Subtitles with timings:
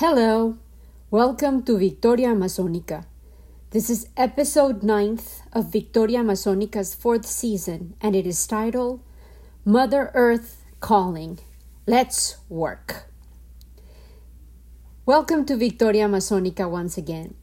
[0.00, 0.56] Hello,
[1.10, 3.04] welcome to Victoria Amazonica.
[3.72, 9.02] This is episode 9th of Victoria Amazonica's fourth season, and it is titled
[9.62, 11.38] Mother Earth Calling.
[11.86, 13.10] Let's Work.
[15.04, 17.34] Welcome to Victoria Amazonica once again.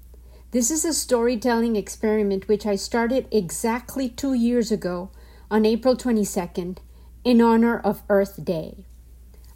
[0.49, 5.11] This is a storytelling experiment which I started exactly two years ago
[5.51, 6.79] on April 22nd
[7.23, 8.83] in honor of Earth Day.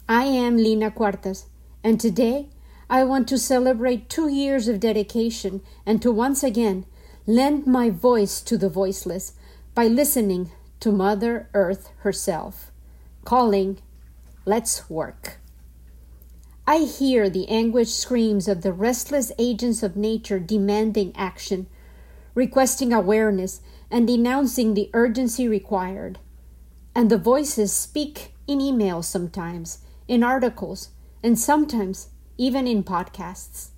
[0.08, 1.46] I am Lina Cuartas,
[1.82, 2.46] and today
[2.92, 6.84] I want to celebrate two years of dedication and to once again
[7.26, 9.32] lend my voice to the voiceless
[9.74, 12.70] by listening to Mother Earth herself,
[13.24, 13.78] calling,
[14.44, 15.38] Let's work.
[16.66, 21.68] I hear the anguished screams of the restless agents of nature demanding action,
[22.34, 26.18] requesting awareness, and denouncing the urgency required.
[26.94, 30.90] And the voices speak in emails sometimes, in articles,
[31.22, 33.70] and sometimes even in podcasts.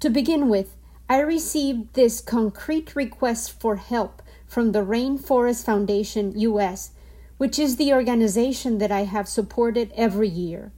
[0.00, 0.76] To begin with,
[1.08, 6.90] I received this concrete request for help from the Rainforest Foundation US,
[7.36, 10.72] which is the organization that I have supported every year.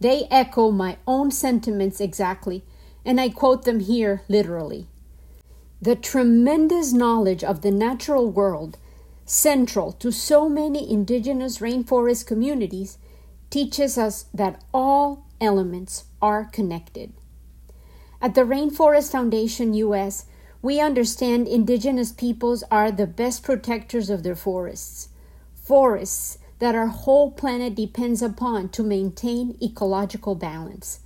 [0.00, 2.64] They echo my own sentiments exactly,
[3.04, 4.88] and I quote them here literally.
[5.80, 8.78] The tremendous knowledge of the natural world,
[9.24, 12.98] central to so many indigenous rainforest communities,
[13.50, 17.12] teaches us that all elements are connected.
[18.20, 20.26] At the Rainforest Foundation US,
[20.62, 25.10] we understand indigenous peoples are the best protectors of their forests.
[25.54, 31.00] Forests that our whole planet depends upon to maintain ecological balance.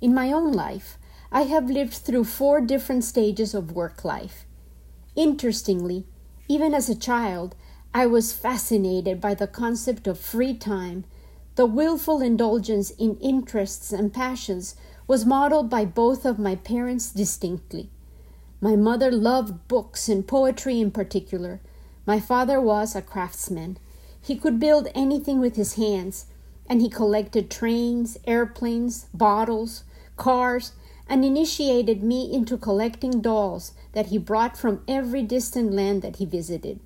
[0.00, 0.98] In my own life,
[1.30, 4.46] I have lived through four different stages of work life.
[5.14, 6.06] Interestingly,
[6.48, 7.54] even as a child,
[7.92, 11.04] I was fascinated by the concept of free time.
[11.56, 17.90] The willful indulgence in interests and passions was modeled by both of my parents distinctly.
[18.60, 21.60] My mother loved books and poetry in particular.
[22.06, 23.78] My father was a craftsman.
[24.20, 26.26] He could build anything with his hands,
[26.68, 29.84] and he collected trains, airplanes, bottles,
[30.16, 30.72] cars,
[31.08, 36.24] and initiated me into collecting dolls that he brought from every distant land that he
[36.24, 36.80] visited.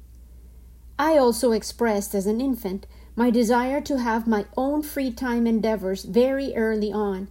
[0.98, 2.86] I also expressed as an infant
[3.16, 7.28] my desire to have my own free time endeavors very early on,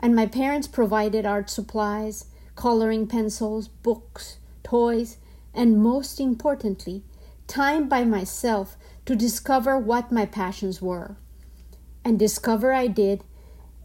[0.00, 5.18] and my parents provided art supplies, coloring pencils, books, toys,
[5.54, 7.02] and most importantly,
[7.46, 11.16] time by myself to discover what my passions were.
[12.04, 13.24] And discover I did,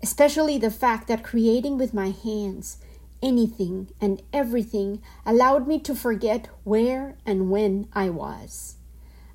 [0.02, 2.78] especially the fact that creating with my hands
[3.22, 8.75] anything and everything allowed me to forget where and when I was.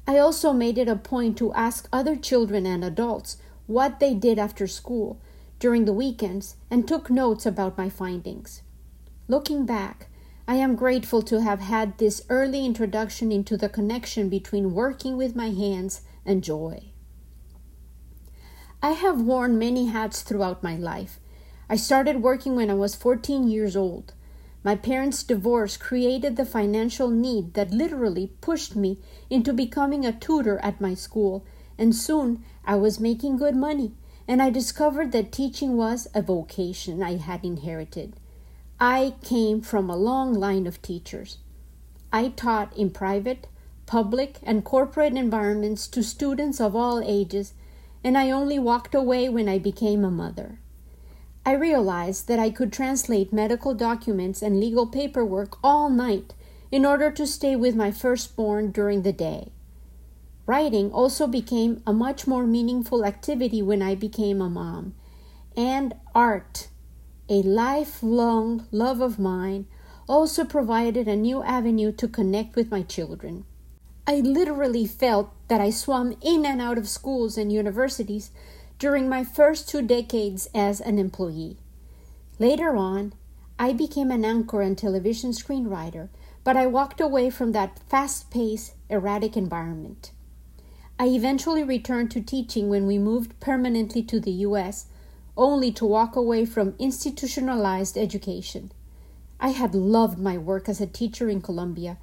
[0.06, 3.36] I also made it a point to ask other children and adults
[3.66, 5.20] what they did after school
[5.58, 8.62] during the weekends and took notes about my findings.
[9.32, 10.08] Looking back,
[10.46, 15.34] I am grateful to have had this early introduction into the connection between working with
[15.34, 16.92] my hands and joy.
[18.82, 21.18] I have worn many hats throughout my life.
[21.66, 24.12] I started working when I was 14 years old.
[24.62, 28.98] My parents' divorce created the financial need that literally pushed me
[29.30, 31.46] into becoming a tutor at my school,
[31.78, 33.94] and soon I was making good money,
[34.28, 38.18] and I discovered that teaching was a vocation I had inherited.
[38.84, 41.38] I came from a long line of teachers.
[42.12, 43.46] I taught in private,
[43.86, 47.54] public, and corporate environments to students of all ages,
[48.02, 50.58] and I only walked away when I became a mother.
[51.46, 56.34] I realized that I could translate medical documents and legal paperwork all night
[56.72, 59.52] in order to stay with my firstborn during the day.
[60.44, 64.96] Writing also became a much more meaningful activity when I became a mom.
[65.56, 66.66] And art,
[67.28, 69.66] a lifelong love of mine,
[70.08, 73.44] also provided a new avenue to connect with my children.
[74.06, 78.30] I literally felt that I swam in and out of schools and universities
[78.78, 81.56] during my first two decades as an employee.
[82.38, 83.12] Later on,
[83.58, 86.08] I became an anchor and television screenwriter,
[86.42, 90.10] but I walked away from that fast paced, erratic environment.
[90.98, 94.86] I eventually returned to teaching when we moved permanently to the U.S.,
[95.36, 98.72] only to walk away from institutionalized education.
[99.40, 101.98] I had loved my work as a teacher in Colombia,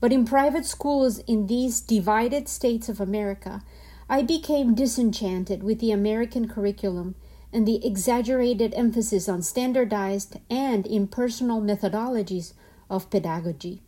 [0.00, 3.62] but in private schools in these divided states of America,
[4.08, 7.14] I became disenchanted with the American curriculum
[7.52, 12.52] and the exaggerated emphasis on standardized and impersonal methodologies
[12.90, 13.80] of pedagogy.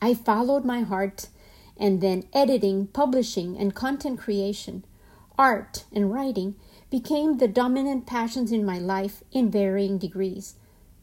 [0.00, 1.28] I followed my heart,
[1.76, 4.84] and then editing, publishing, and content creation,
[5.38, 6.54] art, and writing
[6.90, 10.54] became the dominant passions in my life in varying degrees.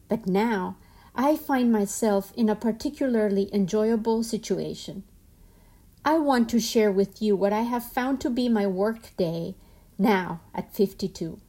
[0.08, 0.76] But now
[1.14, 5.04] I find myself in a particularly enjoyable situation.
[6.04, 9.54] I want to share with you what I have found to be my work day
[9.98, 11.40] now at 52.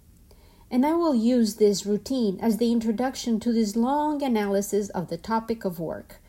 [0.72, 5.18] And I will use this routine as the introduction to this long analysis of the
[5.18, 6.22] topic of work.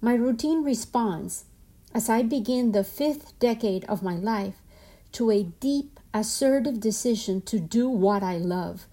[0.00, 1.44] My routine responds,
[1.94, 4.56] as I begin the fifth decade of my life,
[5.12, 8.86] to a deep, assertive decision to do what I love,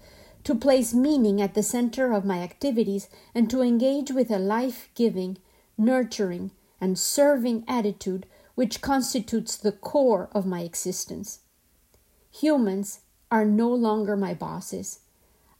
[0.44, 4.90] to place meaning at the center of my activities, and to engage with a life
[4.96, 5.38] giving,
[5.78, 8.26] nurturing, and serving attitude
[8.56, 11.38] which constitutes the core of my existence.
[12.32, 15.00] Humans are no longer my bosses.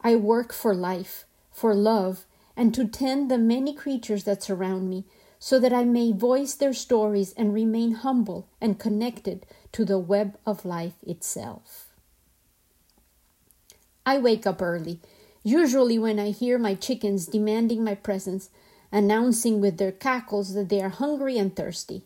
[0.01, 2.27] I work for life, for love,
[2.57, 5.05] and to tend the many creatures that surround me
[5.39, 10.37] so that I may voice their stories and remain humble and connected to the web
[10.47, 11.89] of life itself.
[14.05, 15.01] I wake up early,
[15.43, 18.51] usually when I hear my chickens demanding my presence,
[18.91, 22.03] announcing with their cackles that they are hungry and thirsty.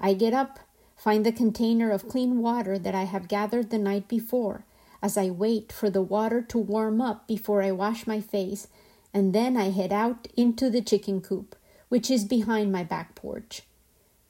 [0.00, 0.60] I get up,
[0.96, 4.64] find the container of clean water that I have gathered the night before,
[5.02, 8.68] as I wait for the water to warm up before I wash my face,
[9.12, 11.56] and then I head out into the chicken coop,
[11.88, 13.62] which is behind my back porch.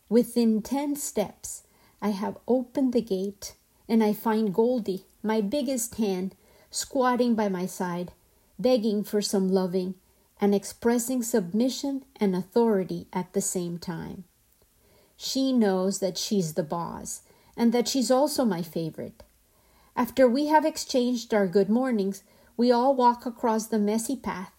[0.09, 1.63] Within ten steps,
[2.03, 3.55] I have opened the gate,
[3.89, 6.33] and I find Goldie, my biggest hen,
[6.69, 8.11] squatting by my side,
[8.59, 9.95] begging for some loving
[10.41, 14.25] and expressing submission and authority at the same time.
[15.17, 17.23] She knows that she's the boss
[17.57, 19.23] and that she's also my favorite.
[19.95, 22.25] After we have exchanged our good mornings,
[22.57, 24.53] we all walk across the messy path.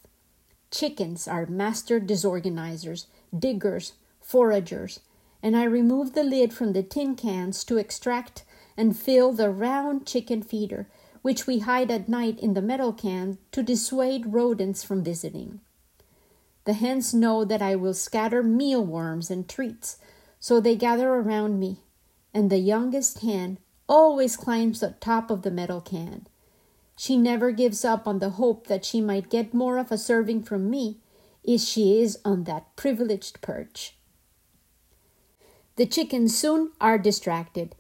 [0.72, 3.08] Chickens are master disorganizers,
[3.38, 5.00] diggers, foragers,
[5.44, 8.46] and I remove the lid from the tin cans to extract
[8.78, 10.88] and fill the round chicken feeder,
[11.22, 15.60] which we hide at night in the metal can to dissuade rodents from visiting.
[16.64, 19.98] The hens know that I will scatter mealworms and treats
[20.40, 21.80] so they gather around me,
[22.34, 26.28] and the youngest hen always climbs the top of the metal can.
[26.98, 30.44] She never gives up on the hope that she might get more of a serving
[30.44, 31.00] from me
[31.44, 33.96] if she is on that privileged perch.
[35.76, 37.76] The chickens soon are distracted,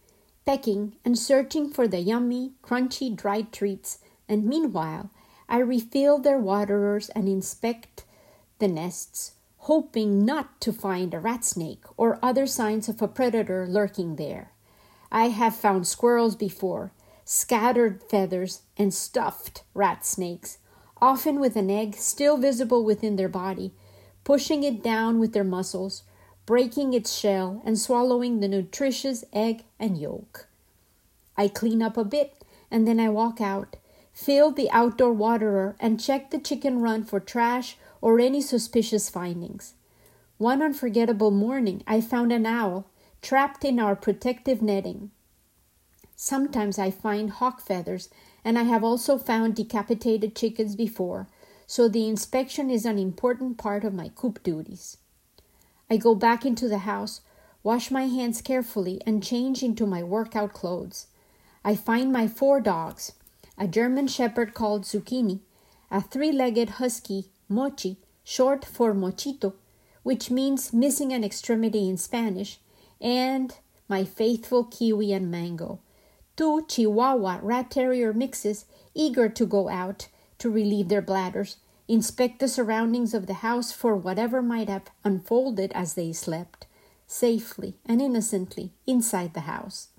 [0.45, 5.11] pecking and searching for the yummy, crunchy, dried treats, and meanwhile
[5.47, 8.05] I refill their waterers and inspect
[8.57, 13.67] the nests, hoping not to find a rat snake or other signs of a predator
[13.67, 14.51] lurking there.
[15.11, 16.91] I have found squirrels before,
[17.23, 20.57] scattered feathers, and stuffed rat snakes,
[20.99, 23.73] often with an egg still visible within their body,
[24.23, 26.03] pushing it down with their muscles,
[26.45, 30.47] breaking its shell, and swallowing the nutritious egg and yolk.
[31.37, 33.77] I clean up a bit, and then I walk out,
[34.11, 39.73] fill the outdoor waterer, and check the chicken run for trash or any suspicious findings.
[40.37, 42.87] One unforgettable morning, I found an owl
[43.21, 45.11] trapped in our protective netting.
[46.15, 48.09] Sometimes I find hawk feathers
[48.43, 51.27] and I have also found decapitated chickens before,
[51.65, 54.97] so the inspection is an important part of my coop duties.
[55.93, 57.21] I go back into the house,
[57.61, 61.05] wash my hands carefully, and change into my workout clothes.
[61.63, 63.11] I find my four dogs
[63.59, 65.41] a German Shepherd called Zucchini,
[65.91, 69.53] a three legged husky, Mochi, short for Mochito,
[70.01, 72.59] which means missing an extremity in Spanish,
[72.99, 73.55] and
[73.87, 75.79] my faithful Kiwi and Mango,
[76.35, 80.07] two Chihuahua Rat Terrier mixes eager to go out
[80.39, 81.57] to relieve their bladders,
[81.93, 86.65] inspect the surroundings of the house for whatever might have unfolded as they slept,
[87.05, 89.89] safely and innocently, inside the house.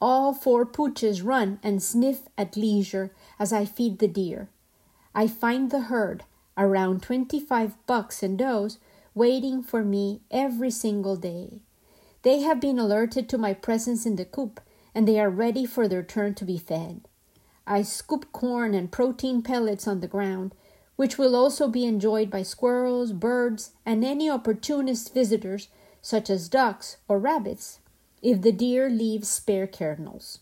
[0.00, 4.50] All four pooches run and sniff at leisure as I feed the deer.
[5.14, 6.24] I find the herd,
[6.58, 8.78] around twenty five bucks and does,
[9.14, 11.62] waiting for me every single day.
[12.22, 14.60] They have been alerted to my presence in the coop
[14.94, 17.06] and they are ready for their turn to be fed.
[17.66, 20.54] I scoop corn and protein pellets on the ground,
[20.96, 25.68] which will also be enjoyed by squirrels, birds, and any opportunist visitors,
[26.02, 27.80] such as ducks or rabbits,
[28.22, 30.40] if the deer leaves spare kernels.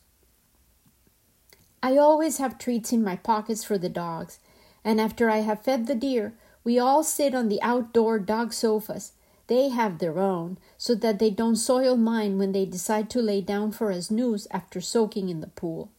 [1.82, 4.38] I always have treats in my pockets for the dogs,
[4.84, 9.12] and after I have fed the deer, we all sit on the outdoor dog sofas.
[9.48, 13.42] They have their own, so that they don't soil mine when they decide to lay
[13.42, 15.90] down for a snooze after soaking in the pool.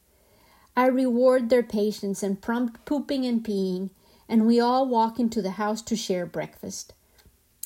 [0.75, 3.91] I reward their patience and prompt pooping and peeing,
[4.27, 6.94] and we all walk into the house to share breakfast.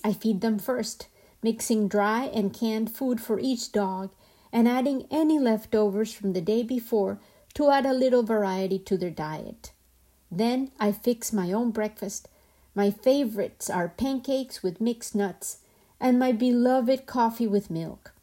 [0.04, 1.08] I feed them first,
[1.42, 4.12] mixing dry and canned food for each dog,
[4.52, 7.20] and adding any leftovers from the day before
[7.54, 9.72] to add a little variety to their diet.
[10.32, 12.28] Then I fix my own breakfast.
[12.76, 15.58] My favorites are pancakes with mixed nuts
[16.00, 18.14] and my beloved coffee with milk.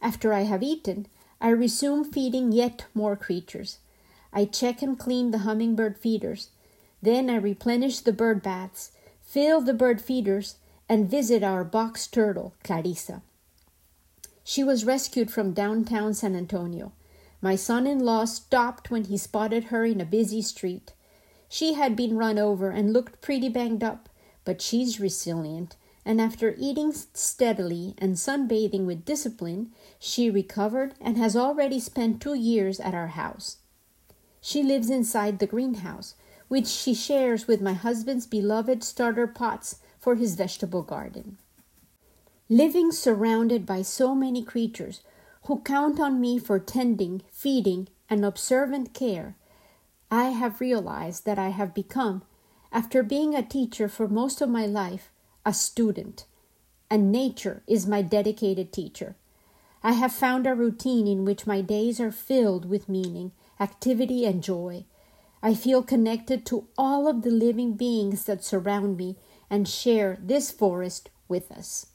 [0.00, 1.06] After I have eaten,
[1.40, 3.78] I resume feeding yet more creatures.
[4.32, 6.50] I check and clean the hummingbird feeders.
[7.00, 10.56] Then I replenish the bird baths, fill the bird feeders,
[10.88, 13.22] and visit our box turtle, Clarissa.
[14.42, 16.92] She was rescued from downtown San Antonio.
[17.40, 20.92] My son in law stopped when he spotted her in a busy street.
[21.48, 24.08] She had been run over and looked pretty banged up,
[24.44, 31.36] but she's resilient, and after eating steadily and sunbathing with discipline, she recovered and has
[31.36, 33.58] already spent two years at our house.
[34.40, 36.14] She lives inside the greenhouse,
[36.48, 41.38] which she shares with my husband's beloved starter pots for his vegetable garden.
[42.48, 45.02] Living surrounded by so many creatures
[45.44, 49.36] who count on me for tending, feeding, and observant care,
[50.10, 52.22] I have realized that I have become,
[52.72, 55.10] after being a teacher for most of my life,
[55.44, 56.24] a student,
[56.90, 59.16] and nature is my dedicated teacher.
[59.82, 64.42] I have found a routine in which my days are filled with meaning, activity, and
[64.42, 64.84] joy.
[65.42, 69.16] I feel connected to all of the living beings that surround me
[69.48, 71.86] and share this forest with us.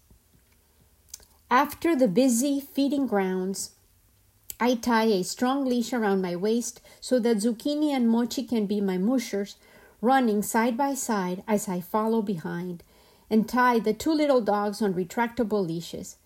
[1.51, 3.71] After the busy feeding grounds,
[4.59, 8.79] I tie a strong leash around my waist so that Zucchini and Mochi can be
[8.79, 9.57] my mushers,
[10.00, 12.83] running side by side as I follow behind,
[13.29, 16.17] and tie the two little dogs on retractable leashes.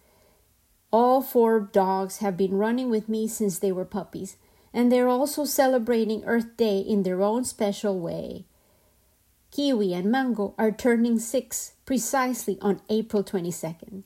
[0.91, 4.37] All four dogs have been running with me since they were puppies,
[4.77, 8.45] and they're also celebrating Earth Day in their own special way.
[9.49, 14.03] Kiwi and Mango are turning six precisely on April 22nd.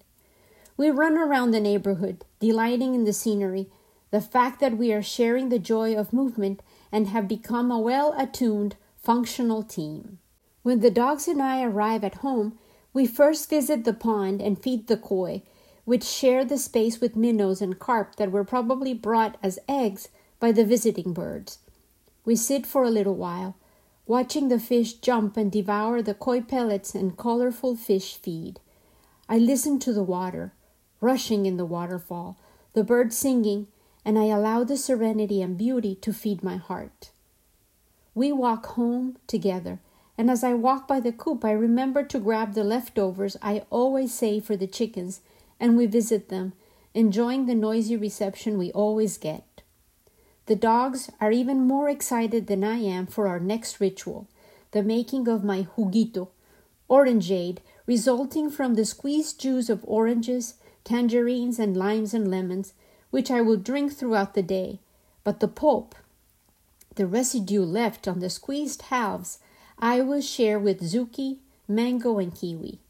[0.78, 3.68] We run around the neighborhood, delighting in the scenery,
[4.12, 8.16] the fact that we are sharing the joy of movement and have become a well
[8.18, 10.20] attuned, functional team.
[10.64, 12.58] When the dogs and I arrive at home,
[12.94, 15.44] we first visit the pond and feed the koi,
[15.84, 20.08] which share the space with minnows and carp that were probably brought as eggs
[20.42, 21.60] by the visiting birds.
[22.26, 23.56] We sit for a little while,
[24.08, 28.60] watching the fish jump and devour the koi pellets and colorful fish feed.
[29.30, 30.52] I listen to the water,
[31.00, 32.38] rushing in the waterfall,
[32.74, 33.68] the birds singing,
[34.04, 37.12] and I allow the serenity and beauty to feed my heart.
[38.16, 39.80] We walk home together,
[40.18, 44.12] and as I walk by the coop, I remember to grab the leftovers I always
[44.12, 45.22] save for the chickens,
[45.60, 46.54] and we visit them,
[46.96, 49.44] enjoying the noisy reception we always get.
[50.52, 54.28] The dogs are even more excited than I am for our next ritual,
[54.72, 56.28] the making of my juguito,
[56.90, 62.74] orangeade, resulting from the squeezed juice of oranges, tangerines, and limes and lemons,
[63.12, 64.82] which I will drink throughout the day,
[65.24, 65.96] but the pulp,
[66.96, 69.40] the residue left on the squeezed halves,
[69.80, 72.82] I will share with Zuki, Mango, and Kiwi.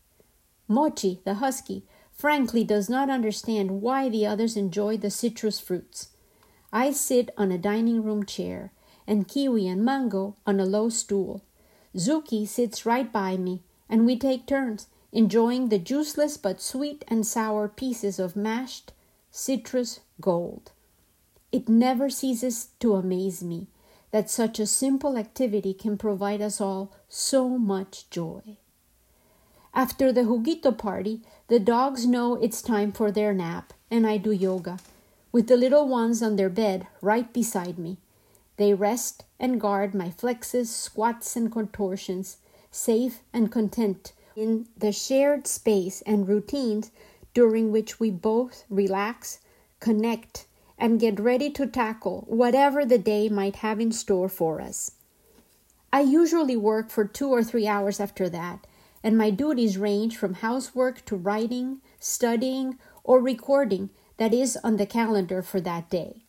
[0.68, 6.08] Mochi, the husky, frankly does not understand why the others enjoy the citrus fruits.
[6.74, 8.72] I sit on a dining room chair,
[9.06, 11.42] and kiwi and mango on a low stool.
[11.96, 17.28] Zuki sits right by me, and we take turns enjoying the juiceless but sweet and
[17.28, 18.94] sour pieces of mashed
[19.30, 20.72] citrus gold.
[21.52, 23.68] It never ceases to amaze me
[24.12, 28.58] that such a simple activity can provide us all so much joy.
[29.74, 34.32] After the juguito party, the dogs know it's time for their nap, and I do
[34.32, 34.80] yoga,
[35.32, 37.98] with the little ones on their bed right beside me.
[38.58, 42.38] They rest and guard my flexes, squats, and contortions,
[42.70, 46.92] safe and content in the shared space and routines
[47.34, 49.40] during which we both relax,
[49.80, 50.46] connect,
[50.78, 54.92] and get ready to tackle whatever the day might have in store for us.
[55.94, 58.66] I usually work for two or three hours after that,
[59.04, 63.90] and my duties range from housework to writing, studying, or recording
[64.22, 66.22] that is on the calendar for that day.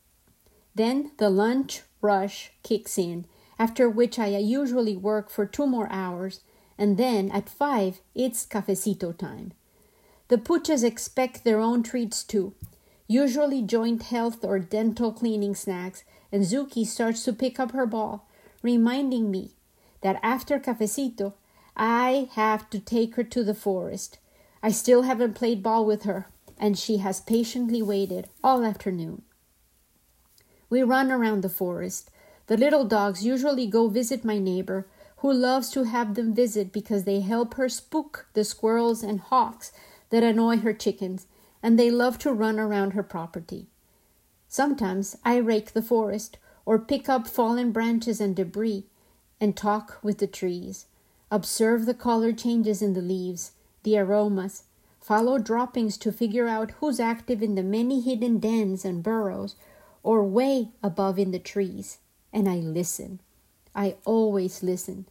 [0.75, 3.27] Then the lunch rush kicks in,
[3.59, 6.41] after which I usually work for two more hours,
[6.79, 9.53] and then at five it's cafecito time.
[10.29, 12.55] The puchas expect their own treats too,
[13.09, 18.27] usually joint health or dental cleaning snacks, and Zuki starts to pick up her ball,
[18.63, 19.51] reminding me
[20.01, 21.35] that after cafecito,
[21.77, 24.17] I have to take her to the forest.
[24.63, 26.32] I still haven't played ball with her,
[26.63, 29.23] and she has patiently waited all afternoon.
[30.71, 32.09] We run around the forest.
[32.47, 37.03] The little dogs usually go visit my neighbor, who loves to have them visit because
[37.03, 39.73] they help her spook the squirrels and hawks
[40.11, 41.27] that annoy her chickens
[41.65, 43.67] and they love to run around her property.
[44.47, 48.87] Sometimes I rake the forest or pick up fallen branches and debris
[49.41, 50.87] and talk with the trees,
[51.29, 53.53] observe the color changes in the leaves,
[53.83, 54.63] the aromas,
[55.03, 59.57] follow droppings to figure out who's active in the many hidden dens and burrows
[60.03, 61.99] or way above in the trees,
[62.33, 63.21] and I listen.
[63.75, 65.07] I always listen.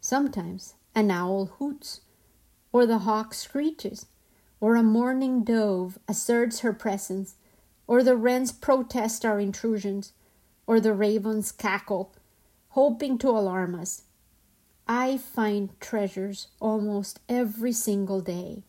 [0.00, 2.02] Sometimes an owl hoots,
[2.72, 4.06] or the hawk screeches,
[4.60, 7.36] or a mourning dove asserts her presence,
[7.86, 10.12] or the wrens protest our intrusions,
[10.66, 12.14] or the ravens cackle,
[12.70, 14.02] hoping to alarm us.
[14.86, 18.64] I find treasures almost every single day.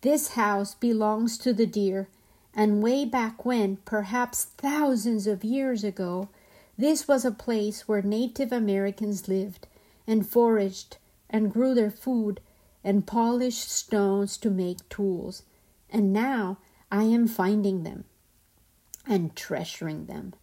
[0.00, 2.08] This house belongs to the deer,
[2.54, 6.28] and way back when, perhaps thousands of years ago,
[6.76, 9.66] this was a place where Native Americans lived
[10.06, 12.40] and foraged and grew their food
[12.84, 15.42] and polished stones to make tools,
[15.90, 16.58] and now
[16.92, 18.04] I am finding them
[19.04, 20.34] and treasuring them.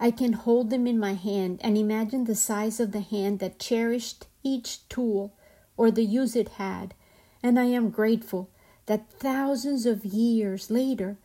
[0.00, 3.58] I can hold them in my hand and imagine the size of the hand that
[3.58, 5.34] cherished each tool
[5.76, 6.94] or the use it had,
[7.42, 8.48] and I am grateful
[8.86, 11.16] that thousands of years later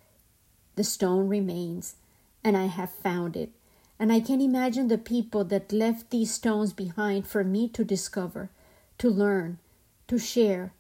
[0.76, 1.96] the stone remains
[2.44, 3.52] and I have found it.
[4.00, 8.50] And I can imagine the people that left these stones behind for me to discover,
[8.98, 9.60] to learn,
[10.08, 10.74] to share,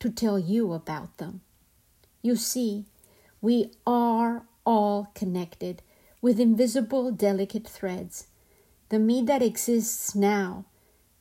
[0.00, 1.40] to tell you about them.
[2.20, 2.84] You see,
[3.40, 5.80] we are all connected
[6.20, 8.26] with invisible, delicate threads.
[8.90, 10.66] The me that exists now,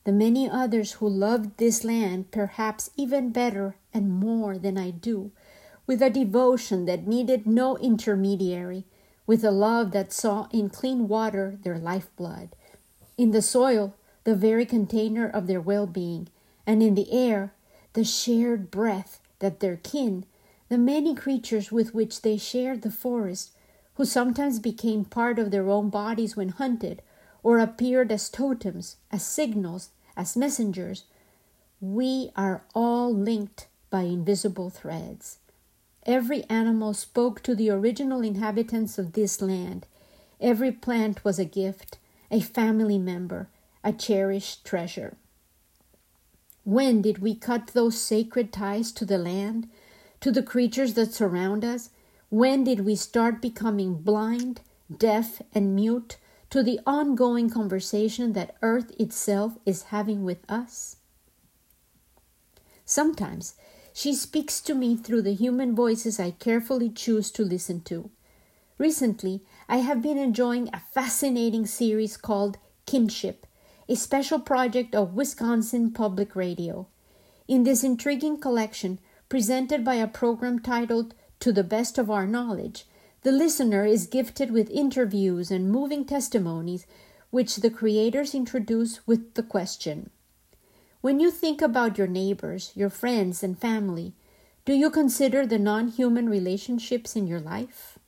[0.08, 5.32] the many others who loved this land perhaps even better and more than I do,
[5.86, 8.86] with a devotion that needed no intermediary,
[9.26, 12.56] with a love that saw in clean water their lifeblood,
[13.18, 16.30] in the soil the very container of their well being,
[16.66, 17.54] and in the air,
[17.92, 20.24] the shared breath that their kin,
[20.70, 23.52] the many creatures with which they shared the forest,
[23.96, 27.02] who sometimes became part of their own bodies when hunted,
[27.44, 31.04] or appeared as totems, as signals, as messengers,
[31.80, 35.38] we are all linked by invisible threads.
[36.06, 39.86] Every animal spoke to the original inhabitants of this land.
[40.42, 42.00] Every plant was a gift,
[42.32, 43.50] a family member,
[43.84, 45.18] a cherished treasure.
[46.64, 49.70] When did we cut those sacred ties to the land,
[50.22, 51.92] to the creatures that surround us?
[52.30, 54.62] When did we start becoming blind,
[54.96, 56.18] deaf, and mute
[56.50, 60.98] to the ongoing conversation that Earth itself is having with us?
[62.86, 63.56] Sometimes
[63.94, 68.12] she speaks to me through the human voices I carefully choose to listen to.
[68.78, 73.48] Recently, I have been enjoying a fascinating series called Kinship
[73.90, 76.88] a special project of Wisconsin Public Radio.
[77.48, 82.86] In this intriguing collection, presented by a program titled To the Best of Our Knowledge,
[83.28, 86.88] the listener is gifted with interviews and moving testimonies
[87.30, 90.10] which the creators introduce with the question
[91.02, 94.14] When you think about your neighbors, your friends, and family,
[94.64, 98.00] do you consider the non human relationships in your life?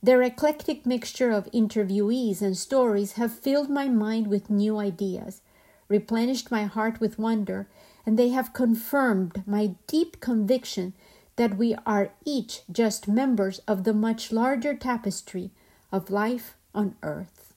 [0.00, 5.40] Their eclectic mixture of interviewees and stories have filled my mind with new ideas,
[5.88, 7.66] replenished my heart with wonder,
[8.06, 10.92] and they have confirmed my deep conviction
[11.36, 15.50] that we are each just members of the much larger tapestry
[15.90, 17.54] of life on earth.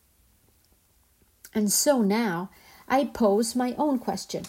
[1.53, 2.49] And so now
[2.88, 4.43] I pose my own question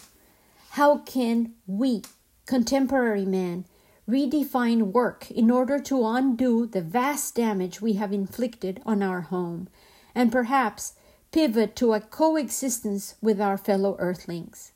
[0.71, 2.03] How can we,
[2.45, 3.65] contemporary man,
[4.07, 9.67] redefine work in order to undo the vast damage we have inflicted on our home
[10.15, 10.93] and perhaps
[11.31, 14.71] pivot to a coexistence with our fellow earthlings?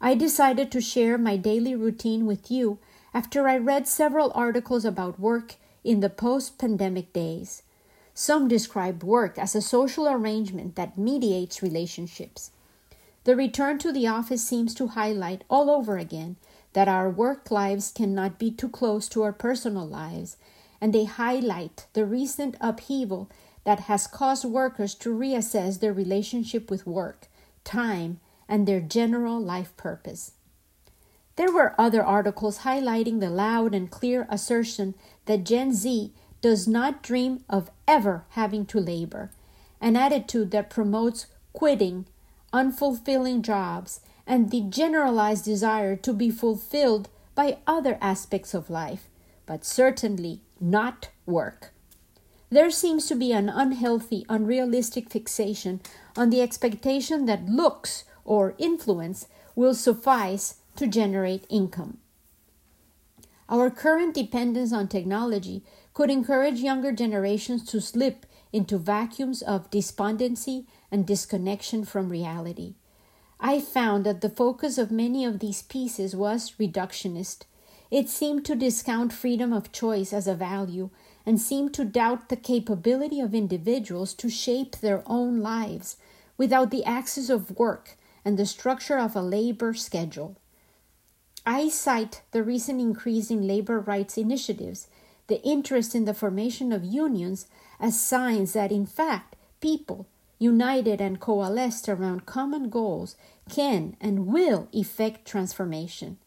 [0.00, 2.78] I decided to share my daily routine with you
[3.14, 7.62] after I read several articles about work in the post pandemic days.
[8.14, 12.50] Some describe work as a social arrangement that mediates relationships.
[13.24, 16.36] The return to the office seems to highlight all over again
[16.72, 20.36] that our work lives cannot be too close to our personal lives,
[20.80, 23.28] and they highlight the recent upheaval
[23.64, 27.26] that has caused workers to reassess their relationship with work,
[27.64, 30.32] time, and their general life purpose.
[31.36, 34.94] There were other articles highlighting the loud and clear assertion
[35.26, 39.30] that Gen Z does not dream of ever having to labor,
[39.80, 42.06] an attitude that promotes quitting
[42.52, 49.08] unfulfilling jobs and the generalized desire to be fulfilled by other aspects of life,
[49.44, 51.72] but certainly not work.
[52.48, 55.80] There seems to be an unhealthy, unrealistic fixation
[56.16, 61.98] on the expectation that looks or influence will suffice to generate income.
[63.48, 65.62] Our current dependence on technology
[65.94, 72.74] could encourage younger generations to slip into vacuums of despondency and disconnection from reality.
[73.38, 77.44] I found that the focus of many of these pieces was reductionist.
[77.90, 80.90] It seemed to discount freedom of choice as a value
[81.24, 85.96] and seemed to doubt the capability of individuals to shape their own lives
[86.36, 90.36] without the axis of work and the structure of a labor schedule.
[91.48, 94.88] I cite the recent increase in labor rights initiatives,
[95.28, 97.46] the interest in the formation of unions,
[97.78, 100.08] as signs that, in fact, people,
[100.40, 103.14] united and coalesced around common goals,
[103.48, 106.18] can and will effect transformation.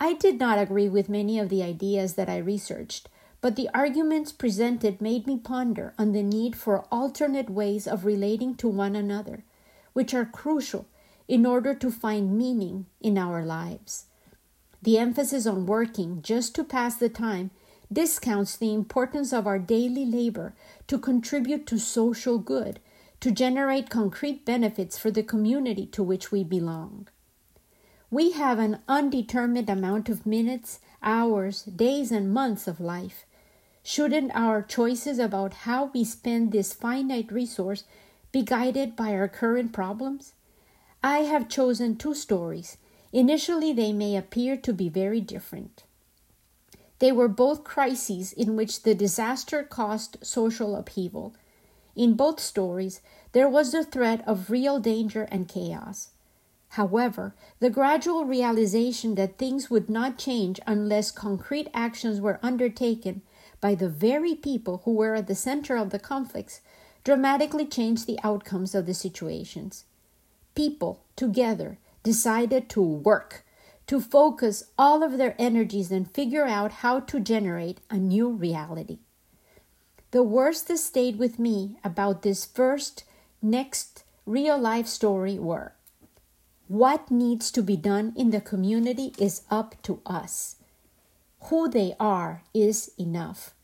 [0.00, 3.10] I did not agree with many of the ideas that I researched,
[3.42, 8.54] but the arguments presented made me ponder on the need for alternate ways of relating
[8.54, 9.44] to one another,
[9.92, 10.86] which are crucial
[11.28, 14.06] in order to find meaning in our lives.
[14.82, 17.50] The emphasis on working just to pass the time
[17.92, 20.54] discounts the importance of our daily labor
[20.86, 22.80] to contribute to social good
[23.20, 27.08] to generate concrete benefits for the community to which we belong.
[28.10, 33.26] We have an undetermined amount of minutes, hours, days, and months of life.
[33.82, 37.84] Shouldn't our choices about how we spend this finite resource
[38.32, 40.32] be guided by our current problems?
[41.02, 42.78] I have chosen two stories.
[43.12, 45.84] Initially, they may appear to be very different.
[47.00, 51.34] They were both crises in which the disaster caused social upheaval.
[51.96, 53.00] In both stories,
[53.32, 56.10] there was the threat of real danger and chaos.
[56.74, 63.22] However, the gradual realization that things would not change unless concrete actions were undertaken
[63.60, 66.60] by the very people who were at the center of the conflicts
[67.02, 69.84] dramatically changed the outcomes of the situations.
[70.54, 73.44] People, together, decided to work,
[73.86, 78.98] to focus all of their energies and figure out how to generate a new reality.
[80.12, 83.04] The worst that stayed with me about this first,
[83.40, 85.74] next real life story were
[86.70, 90.54] what needs to be done in the community is up to us.
[91.48, 93.54] Who they are is enough.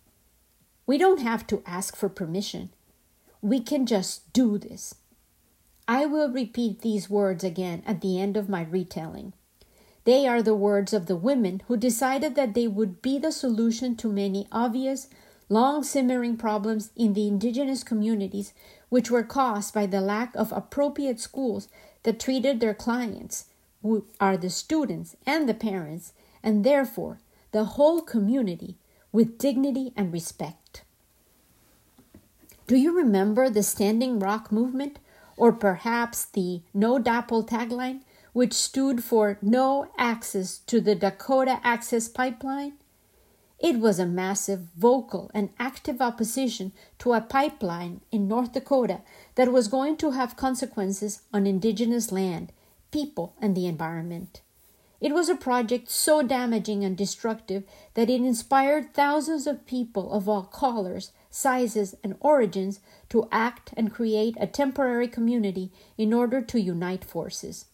[0.89, 2.71] We don't have to ask for permission.
[3.41, 4.97] We can just do this.
[5.89, 9.33] I will repeat these words again at the end of my retelling.
[10.05, 13.97] They are the words of the women who decided that they would be the solution
[13.97, 15.09] to many obvious
[15.49, 18.53] long simmering problems in the indigenous communities,
[18.89, 21.69] which were caused by the lack of appropriate schools
[22.03, 23.47] that treated their clients,
[23.83, 27.21] who are the students and the parents, and therefore
[27.53, 28.77] the whole community,
[29.13, 30.83] with dignity and respect.
[32.67, 34.99] Do you remember the Standing Rock movement,
[35.37, 38.01] or perhaps the No DAPL tagline,
[38.33, 42.75] which stood for No Access to the Dakota Access Pipeline?
[43.59, 49.01] It was a massive, vocal, and active opposition to a pipeline in North Dakota
[49.35, 52.53] that was going to have consequences on indigenous land,
[52.91, 54.43] people, and the environment.
[55.01, 60.29] It was a project so damaging and destructive that it inspired thousands of people of
[60.29, 66.59] all colors, sizes, and origins to act and create a temporary community in order to
[66.59, 67.67] unite forces.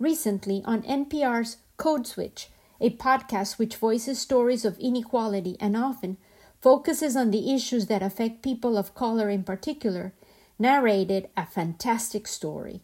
[0.00, 6.16] Recently, on NPR's Code Switch, a podcast which voices stories of inequality and often
[6.60, 10.12] focuses on the issues that affect people of color in particular,
[10.58, 12.80] narrated a fantastic story.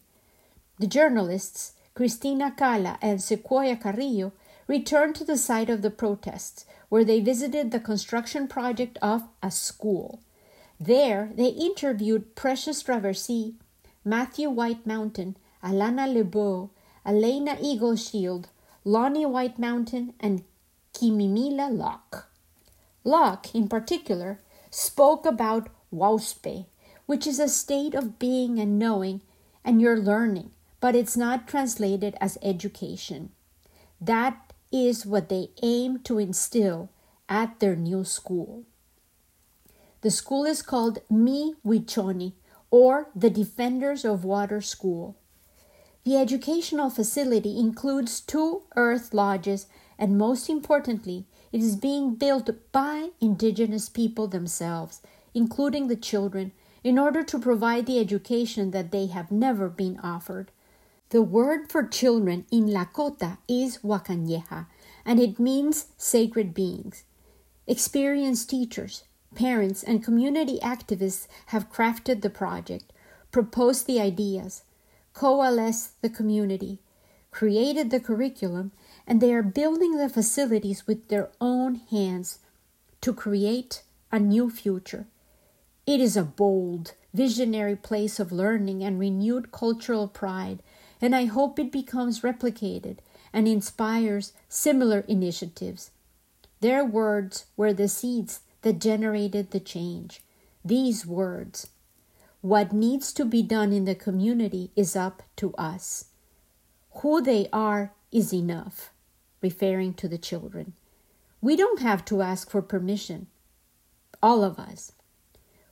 [0.79, 4.31] The journalists, Christina Cala and Sequoia Carrillo,
[4.71, 9.51] returned to the site of the protests, where they visited the construction project of a
[9.51, 10.21] school.
[10.79, 13.55] There, they interviewed Precious Traversy,
[14.05, 16.69] Matthew White Mountain, Alana Lebeau,
[17.05, 18.45] Elena Eagleshield,
[18.85, 20.45] Lonnie White Mountain, and
[20.93, 22.31] Kimimila Locke.
[23.03, 26.65] Locke, in particular, spoke about Wauspe,
[27.07, 29.19] which is a state of being and knowing,
[29.65, 33.31] and you're learning, but it's not translated as education.
[33.99, 36.89] That is what they aim to instill
[37.27, 38.63] at their new school.
[40.01, 42.33] The school is called Mni Wiconi,
[42.71, 45.17] or the Defenders of Water School.
[46.03, 49.67] The educational facility includes two earth lodges,
[49.99, 55.01] and most importantly, it is being built by indigenous people themselves,
[55.33, 56.53] including the children,
[56.83, 60.51] in order to provide the education that they have never been offered.
[61.11, 64.67] The word for children in Lakota is Wakanyeja,
[65.03, 67.03] and it means sacred beings.
[67.67, 69.03] Experienced teachers,
[69.35, 72.93] parents, and community activists have crafted the project,
[73.29, 74.63] proposed the ideas,
[75.13, 76.79] coalesced the community,
[77.29, 78.71] created the curriculum,
[79.05, 82.39] and they are building the facilities with their own hands
[83.01, 85.07] to create a new future.
[85.85, 90.63] It is a bold, visionary place of learning and renewed cultural pride
[91.01, 92.97] and I hope it becomes replicated
[93.33, 95.91] and inspires similar initiatives.
[96.59, 100.21] Their words were the seeds that generated the change.
[100.63, 101.69] These words
[102.41, 106.05] What needs to be done in the community is up to us.
[107.01, 108.91] Who they are is enough,
[109.41, 110.73] referring to the children.
[111.39, 113.27] We don't have to ask for permission.
[114.21, 114.91] All of us.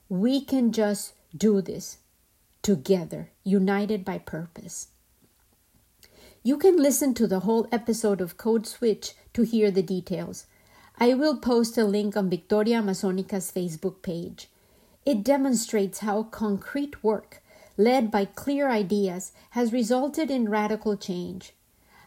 [0.07, 1.97] We can just do this
[2.63, 4.87] together, united by purpose.
[6.41, 10.45] You can listen to the whole episode of Code Switch to hear the details.
[10.97, 14.47] I will post a link on Victoria Amazonica's Facebook page.
[15.06, 17.41] It demonstrates how concrete work,
[17.75, 21.52] led by clear ideas, has resulted in radical change.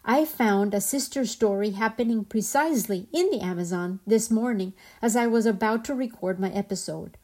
[0.03, 5.45] I found a sister story happening precisely in the Amazon this morning as I was
[5.45, 7.17] about to record my episode.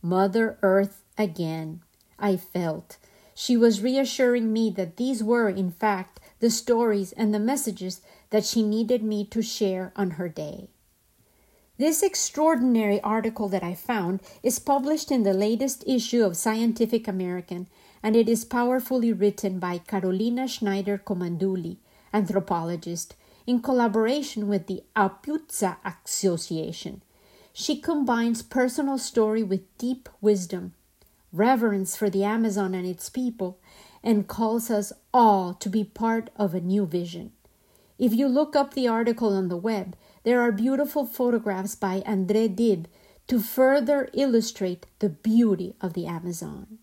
[0.00, 1.82] Mother Earth again,
[2.20, 2.98] I felt.
[3.34, 8.44] She was reassuring me that these were, in fact, the stories, and the messages that
[8.44, 10.68] she needed me to share on her day.
[11.78, 17.68] This extraordinary article that I found is published in the latest issue of Scientific American,
[18.02, 21.76] and it is powerfully written by Carolina Schneider Comandulli,
[22.14, 23.14] anthropologist,
[23.46, 27.02] in collaboration with the Apiwtxa Association.
[27.52, 30.74] She combines personal story with deep wisdom,
[31.32, 33.58] reverence for the Amazon and its people,
[34.06, 37.32] and calls us all to be part of a new vision.
[37.98, 42.54] If you look up the article on the web, there are beautiful photographs by André
[42.54, 42.86] Dib
[43.26, 46.78] to further illustrate the beauty of the Amazon.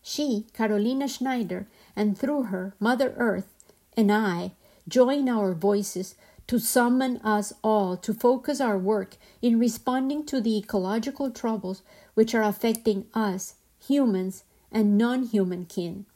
[0.00, 3.52] She, Carolina Schneider, and through her, Mother Earth,
[3.94, 4.52] and I
[4.88, 6.14] join our voices
[6.46, 11.82] to summon us all to focus our work in responding to the ecological troubles
[12.14, 16.06] which are affecting us, humans, and non human kin.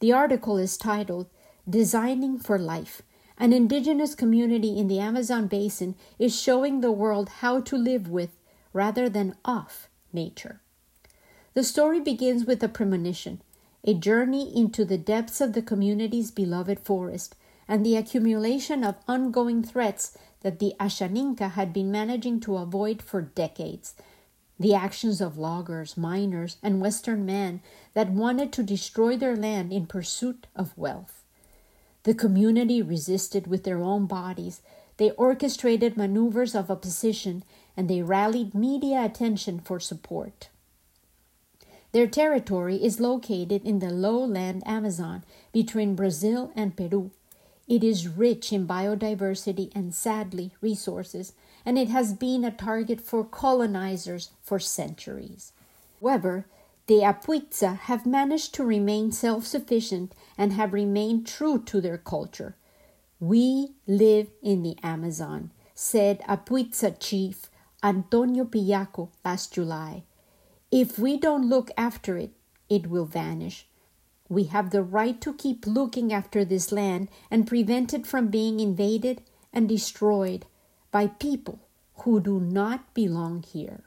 [0.00, 1.28] The article is titled
[1.68, 3.02] Designing for Life.
[3.38, 8.30] An indigenous community in the Amazon basin is showing the world how to live with
[8.72, 10.60] rather than off nature.
[11.54, 13.42] The story begins with a premonition,
[13.84, 17.34] a journey into the depths of the community's beloved forest,
[17.66, 23.22] and the accumulation of ongoing threats that the Ashaninka had been managing to avoid for
[23.22, 23.94] decades
[24.60, 27.62] the actions of loggers, miners, and Western men
[27.94, 31.24] that wanted to destroy their land in pursuit of wealth.
[32.02, 34.60] The community resisted with their own bodies.
[34.98, 37.42] They orchestrated maneuvers of opposition
[37.74, 40.50] and they rallied media attention for support.
[41.92, 47.10] Their territory is located in the lowland Amazon between Brazil and Peru.
[47.66, 51.32] It is rich in biodiversity and sadly resources,
[51.64, 55.52] and it has been a target for colonizers for centuries.
[56.00, 56.46] However,
[56.86, 62.56] the Apiwtxa have managed to remain self sufficient and have remained true to their culture.
[63.20, 67.50] We live in the Amazon, said Apiwtxa chief
[67.82, 70.04] Antonio Piyãko last July.
[70.70, 72.32] If we don't look after it,
[72.68, 73.66] it will vanish.
[74.28, 78.60] We have the right to keep looking after this land and prevent it from being
[78.60, 80.46] invaded and destroyed
[80.90, 81.60] by people
[81.98, 83.82] who do not belong here.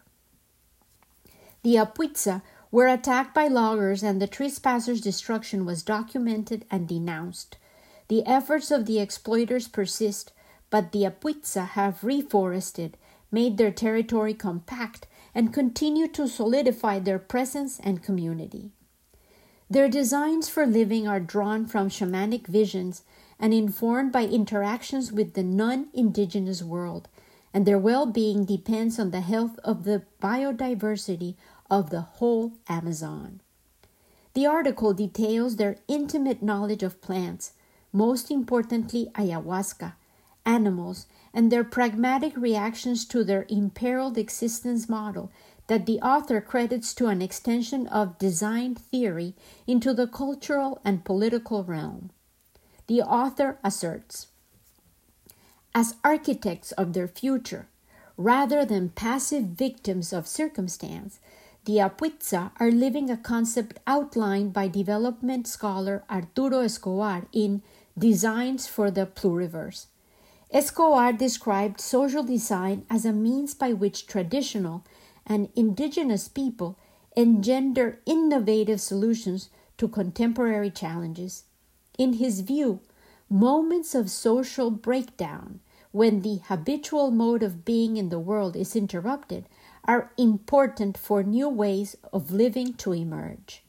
[1.64, 7.58] The Apiwtxa were attacked by loggers and the trespassers' destruction was documented and denounced.
[8.08, 10.34] The efforts of the exploiters persist,
[10.70, 12.94] but the Apiwtxa have reforested,
[13.32, 18.72] made their territory compact, and continue to solidify their presence and community.
[19.70, 23.04] Their designs for living are drawn from shamanic visions
[23.40, 27.08] and informed by interactions with the non indigenous world,
[27.54, 31.36] and their well being depends on the health of the biodiversity
[31.70, 33.42] of the whole Amazon.
[34.34, 37.54] The article details their intimate knowledge of plants,
[37.92, 39.94] most importantly, ayahuasca,
[40.46, 45.32] animals, and their pragmatic reactions to their imperiled existence model
[45.68, 51.64] that the author credits to an extension of design theory into the cultural and political
[51.64, 52.12] realm.
[52.94, 54.28] The author asserts
[55.74, 57.68] As architects of their future,
[58.18, 61.20] rather than passive victims of circumstance,
[61.66, 67.64] the Apiwtxa are living a concept outlined by development scholar Arturo Escobar in
[67.98, 69.88] Designs for the Pluriverse.
[70.52, 74.86] Escobar described social design as a means by which traditional
[75.26, 76.78] and indigenous people
[77.18, 81.46] engender innovative solutions to contemporary challenges.
[81.98, 82.80] In his view,
[83.30, 85.60] moments of social breakdown,
[85.92, 89.46] when the habitual mode of being in the world is interrupted,
[89.86, 93.64] are important for new ways of living to emerge.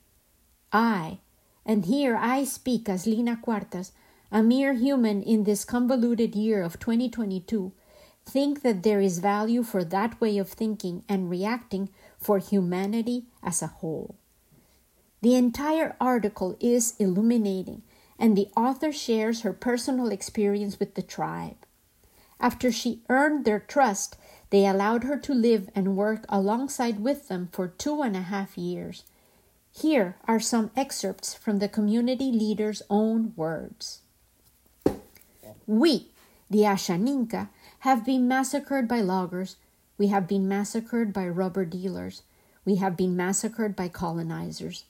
[0.73, 1.19] I,
[1.67, 3.93] and here I speak as Lina Cuartas,
[4.33, 7.73] a mere human in this convoluted year of 2022,
[8.25, 13.61] think that there is value for that way of thinking and reacting for humanity as
[13.61, 14.17] a whole.
[15.21, 17.83] The entire article is illuminating,
[18.19, 21.57] and the author shares her personal experience with the tribe.
[22.41, 24.17] After she earned their trust,
[24.51, 28.57] they allowed her to live and work alongside with them for two and a half
[28.57, 29.05] years.
[29.73, 34.03] Here are some excerpts from the community leader's own words.
[35.67, 36.09] We,
[36.49, 37.49] the Ashaninka,
[37.81, 39.57] have been massacred by loggers.
[39.99, 42.23] We have been massacred by rubber dealers.
[42.65, 44.85] We have been massacred by colonizers.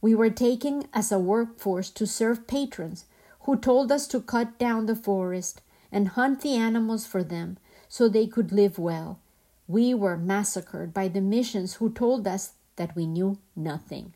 [0.00, 3.04] We were taken as a workforce to serve patrons
[3.40, 7.58] who told us to cut down the forest and hunt the animals for them
[7.88, 9.18] so they could live well.
[9.66, 14.14] We were massacred by the missions who told us that we knew nothing.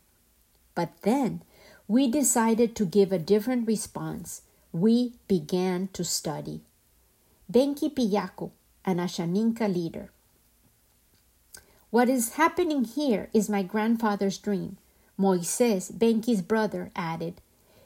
[0.74, 1.42] But then
[1.88, 4.42] we decided to give a different response.
[4.72, 6.62] We began to study.
[7.50, 8.50] Benki Piyãko,
[8.84, 10.10] an Ashaninka leader.
[11.90, 14.78] What is happening here is my grandfather's dream.
[15.18, 17.40] Moises, Benki's brother, added.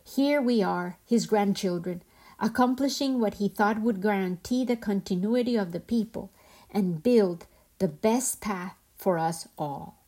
[0.05, 2.03] Here we are, his grandchildren,
[2.39, 6.31] accomplishing what he thought would guarantee the continuity of the people
[6.71, 7.47] and build
[7.79, 9.99] the best path for us all.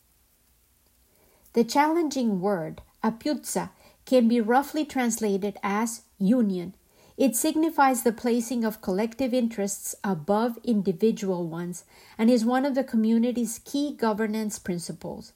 [1.54, 3.70] The challenging word, apiwtxa,
[4.04, 6.74] can be roughly translated as union
[7.18, 11.84] it signifies the placing of collective interests above individual ones
[12.16, 15.32] and is one of the community's key governance principles.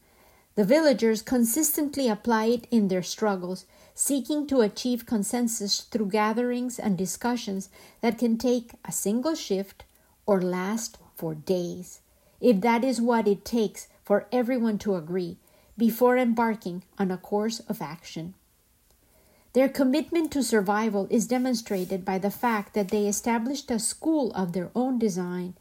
[0.55, 6.97] The villagers consistently apply it in their struggles, seeking to achieve consensus through gatherings and
[6.97, 7.71] discussions
[8.03, 9.85] that can take a single shift
[10.27, 12.01] or last for days,
[12.41, 15.39] if that is what it takes for everyone to agree
[15.79, 18.35] before embarking on a course of action.
[19.55, 24.53] Their commitment to survival is demonstrated by the fact that they established a school of
[24.53, 25.55] their own design,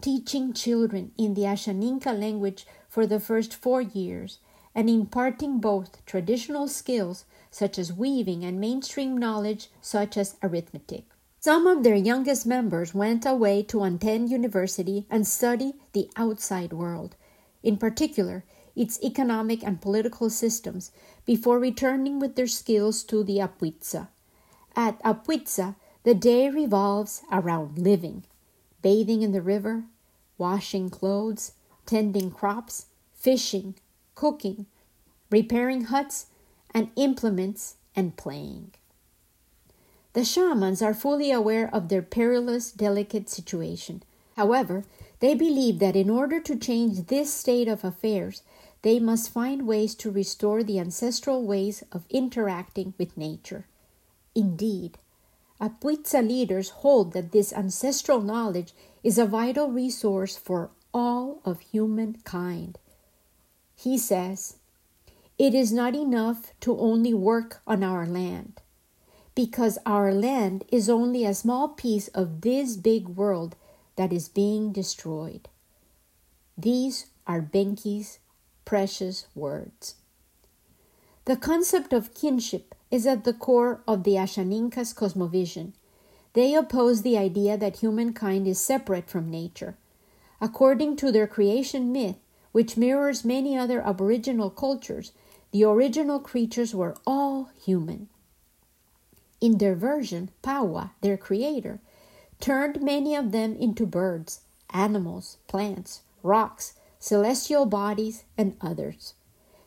[0.00, 4.38] teaching children in the Ashaninka language for the first four years
[4.74, 11.04] and imparting both traditional skills such as weaving and mainstream knowledge such as arithmetic.
[11.40, 17.16] Some of their youngest members went away to attend university and study the outside world.
[17.62, 18.44] In particular,
[18.76, 20.92] its economic and political systems
[21.24, 24.08] before returning with their skills to the Apiwtxa.
[24.76, 28.24] At Apiwtxa, the day revolves around living,
[28.82, 29.84] bathing in the river,
[30.36, 31.52] washing clothes,
[31.86, 33.74] tending crops, fishing,
[34.14, 34.66] cooking,
[35.30, 36.26] repairing huts
[36.74, 38.72] and implements, and playing.
[40.14, 44.02] The shamans are fully aware of their perilous, delicate situation.
[44.36, 44.84] However,
[45.20, 48.42] they believe that in order to change this state of affairs,
[48.82, 53.66] they must find ways to restore the ancestral ways of interacting with nature.
[54.34, 54.98] Indeed,
[55.60, 58.72] Apiwtxa leaders hold that this ancestral knowledge
[59.04, 62.78] is a vital resource for all of humankind.
[63.74, 64.56] He says,
[65.38, 68.60] It is not enough to only work on our land,
[69.34, 73.56] because our land is only a small piece of this big world
[73.96, 75.48] that is being destroyed.
[76.56, 78.18] These are Benki's
[78.64, 79.96] precious words.
[81.24, 85.72] The concept of kinship is at the core of the Ashaninka's cosmovision.
[86.34, 89.76] They oppose the idea that humankind is separate from nature.
[90.42, 92.16] According to their creation myth,
[92.50, 95.12] which mirrors many other Aboriginal cultures,
[95.52, 98.08] the original creatures were all human.
[99.40, 101.78] In their version, Pawa, their creator,
[102.40, 104.40] turned many of them into birds,
[104.70, 109.14] animals, plants, rocks, celestial bodies, and others.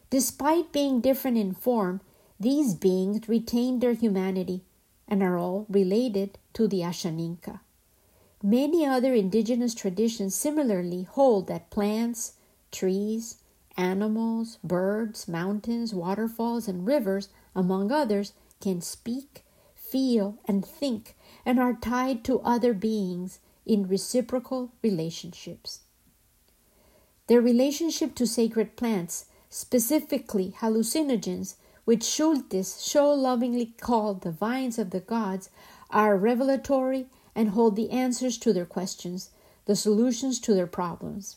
[0.10, 2.02] Despite being different in form,
[2.38, 4.66] these beings retain their humanity
[5.08, 7.62] and are all related to the Ashaninka.
[8.44, 12.34] Many other indigenous traditions similarly hold that plants,
[12.72, 13.38] trees,
[13.78, 21.16] animals, birds, mountains, waterfalls, and rivers, among others, can speak, feel, and think,
[21.46, 25.82] and are tied to other beings in reciprocal relationships.
[27.28, 31.56] Their relationship to sacred plants, specifically hallucinogens,
[31.86, 35.50] which Schultes so lovingly called the vines of the gods,
[35.90, 39.30] are revelatory and hold the answers to their questions,
[39.66, 41.36] the solutions to their problems.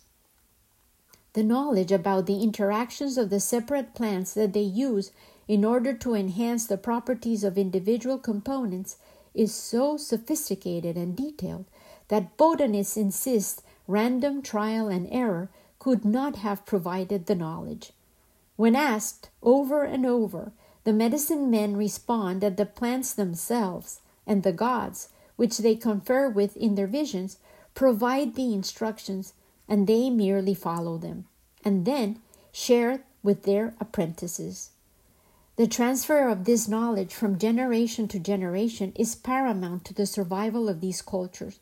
[1.32, 5.10] The knowledge about the interactions of the separate plants that they use
[5.46, 8.96] in order to enhance the properties of individual components
[9.34, 11.66] is so sophisticated and detailed
[12.08, 17.92] that botanists insist random trial and error could not have provided the knowledge.
[18.56, 20.52] When asked over and over,
[20.84, 25.08] the medicine men respond that the plants themselves and the gods,
[25.38, 27.38] which they confer with in their visions,
[27.72, 29.34] provide the instructions
[29.68, 31.26] and they merely follow them,
[31.64, 32.18] and then
[32.50, 34.70] share with their apprentices.
[35.54, 40.80] The transfer of this knowledge from generation to generation is paramount to the survival of
[40.80, 41.60] these cultures.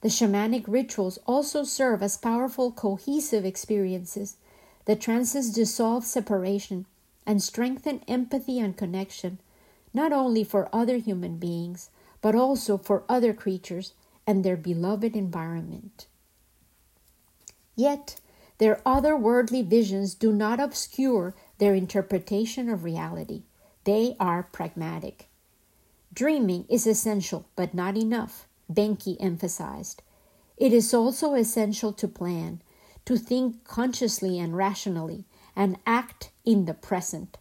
[0.00, 4.36] The shamanic rituals also serve as powerful cohesive experiences.
[4.86, 6.86] The trances dissolve separation
[7.26, 9.40] and strengthen empathy and connection,
[9.92, 11.90] not only for other human beings,
[12.24, 13.92] but also for other creatures
[14.26, 16.06] and their beloved environment.
[17.76, 18.18] Yet,
[18.56, 23.42] their otherworldly visions do not obscure their interpretation of reality.
[23.84, 25.28] They are pragmatic.
[26.14, 28.48] Dreaming is essential, but not enough.
[28.72, 30.00] Benki emphasized.
[30.56, 32.62] It is also essential to plan,
[33.04, 37.36] to think consciously and rationally, and act in the present.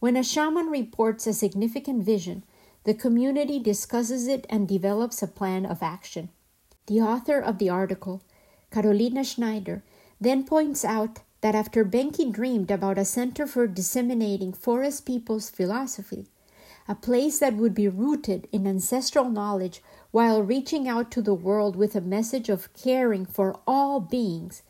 [0.00, 2.44] When a shaman reports a significant vision,
[2.84, 6.28] the community discusses it and develops a plan of action.
[6.86, 8.22] The author of the article,
[8.70, 9.82] Carolina Schneider,
[10.20, 16.26] then points out that after Benki dreamed about a center for disseminating forest people's philosophy,
[16.88, 21.76] a place that would be rooted in ancestral knowledge while reaching out to the world
[21.76, 24.62] with a message of caring for all beings,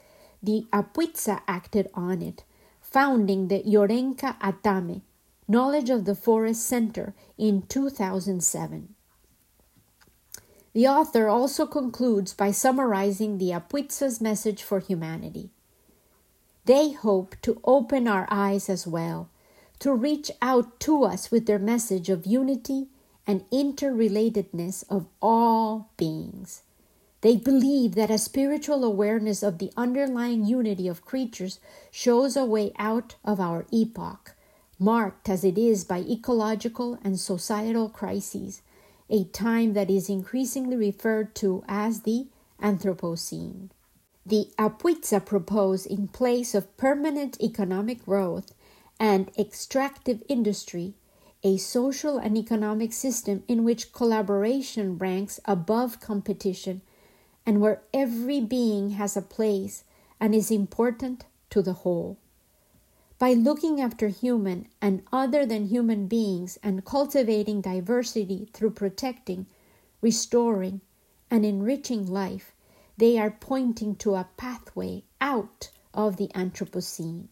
[0.43, 2.45] the Apiwtxa acted on it,
[2.81, 5.03] founding the Yorenka Atame,
[5.49, 8.95] Knowledge of the Forest Center, in 2007.
[10.73, 15.51] The author also concludes by summarizing the Apiwtxa's message for humanity.
[16.65, 19.29] They hope to open our eyes as well
[19.81, 22.87] to reach out to us with their message of unity
[23.27, 26.63] and interrelatedness of all beings.
[27.21, 31.59] They believe that a spiritual awareness of the underlying unity of creatures
[31.91, 34.37] shows a way out of our epoch,
[34.83, 38.63] marked as it is by ecological and societal crises,
[39.09, 42.27] a time that is increasingly referred to as the
[42.61, 43.71] Anthropocene.
[44.27, 48.53] The Apiwtxa propose, in place of permanent economic growth,
[48.99, 50.95] and extractive industry,
[51.45, 56.83] a social and economic system in which collaboration ranks above competition
[57.45, 59.85] and where every being has a place
[60.21, 62.17] and is important to the whole.
[63.23, 69.47] By looking after human and other than human beings and cultivating diversity through protecting,
[70.01, 70.81] restoring,
[71.31, 72.53] and enriching life,
[72.97, 77.29] they are pointing to a pathway out of the Anthropocene.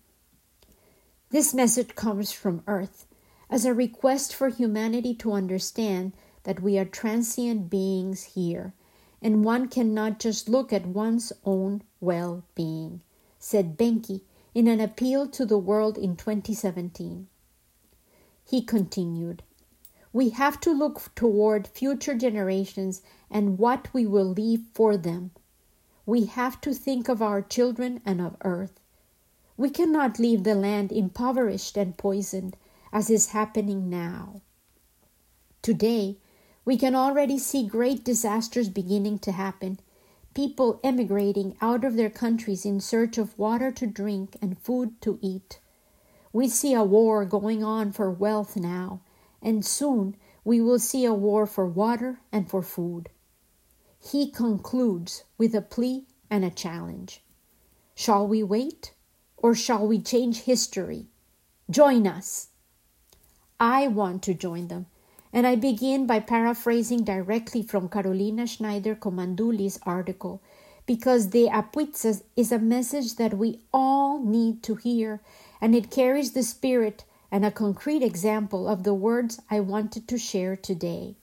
[1.30, 3.09] This message comes from Earth
[3.51, 6.12] as a request for humanity to understand
[6.45, 8.74] that we are transient beings here,
[9.20, 13.03] and one cannot just look at one's own well being,
[13.41, 14.20] said Benki
[14.55, 17.28] in an appeal to the world in 2017.
[18.44, 19.42] He continued,
[20.12, 25.30] We have to look toward future generations and what we will leave for them.
[26.07, 28.80] we have to think of our children and of earth.
[29.57, 32.57] We cannot leave the land impoverished and poisoned,
[32.92, 34.40] as is happening now.
[35.62, 36.16] Today,
[36.64, 39.78] we can already see great disasters beginning to happen.
[40.35, 45.18] People emigrating out of their countries in search of water to drink and food to
[45.20, 45.61] eat.
[46.33, 49.01] We see a war going on for wealth now,
[49.43, 53.11] and soon we will see a war for water and for food
[54.01, 57.22] he concludes with a plea and a challenge.
[57.95, 58.95] Shall we wait
[59.37, 61.09] or shall we change history?
[61.70, 62.49] Join us.
[63.59, 64.87] I want to join them,
[65.33, 70.43] and I begin by paraphrasing directly from Carolina Schneider Comandulli's article
[70.87, 75.20] because De Apiwtxa's is a message that we all need to hear,
[75.61, 80.18] and it carries the spirit and a concrete example of the words I wanted to
[80.18, 81.14] share today.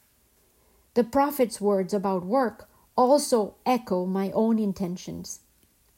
[0.93, 5.41] The prophet's words about work also echo my own intentions.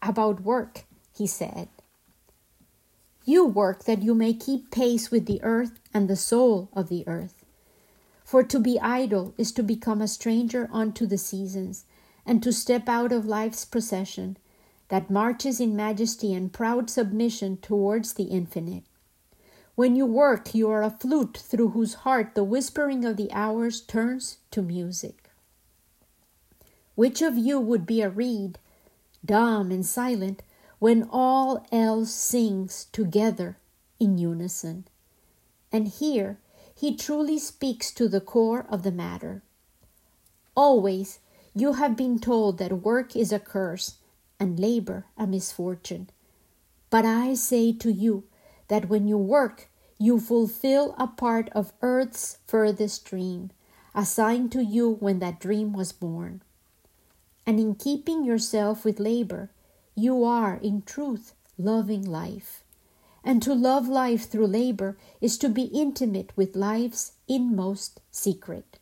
[0.02, 0.86] About work,
[1.16, 1.70] he said.
[3.24, 7.08] You work that you may keep pace with the earth and the soul of the
[7.08, 7.39] earth.
[8.30, 11.86] For to be idle is to become a stranger unto the seasons,
[12.28, 14.38] and to step out of life's procession
[14.90, 18.84] that marches in majesty and proud submission towards the infinite.
[19.74, 23.82] When you work, you are a flute through whose heart the whispering of the hours
[23.82, 25.32] turns to music.
[26.94, 28.60] Which of you would be a reed,
[29.26, 30.44] dumb and silent,
[30.78, 33.58] when all else sings together
[34.00, 34.86] in unison?
[35.72, 36.38] And here
[36.80, 39.44] he truly speaks to the core of the matter.
[40.56, 41.20] Always
[41.54, 43.96] you have been told that work is a curse
[44.40, 46.10] and labor a misfortune.
[46.90, 48.24] But I say to you
[48.70, 49.68] that when you work,
[49.98, 53.52] you fulfill a part of earth's furthest dream,
[53.94, 56.42] assigned to you when that dream was born.
[57.46, 59.50] And in keeping yourself with labor,
[59.96, 62.64] you are, in truth, loving life.
[63.24, 68.80] And to love life through labor is to be intimate with life's inmost secret.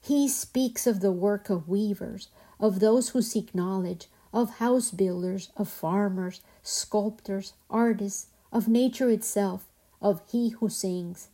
[0.00, 2.28] He speaks of the work of weavers,
[2.58, 9.68] of those who seek knowledge, of house builders, of farmers, sculptors, artists, of nature itself,
[10.02, 11.28] of he who sings.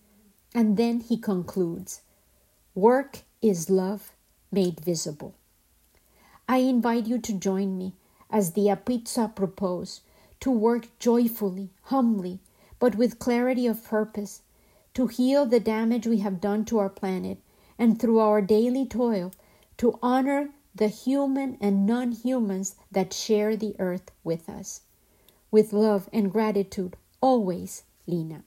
[0.54, 2.02] And then he concludes
[2.74, 4.12] Work is love
[4.52, 5.34] made visible.
[6.48, 7.94] I invite you to join me,
[8.30, 10.02] as the Apiwtxa proposed,
[10.40, 12.40] to work joyfully, humbly,
[12.78, 14.42] but with clarity of purpose,
[14.94, 17.38] to heal the damage we have done to our planet,
[17.78, 19.32] and through our daily toil,
[19.76, 24.82] to honor the human and non humans that share the earth with us.
[25.50, 28.44] With love and gratitude, always, Lina.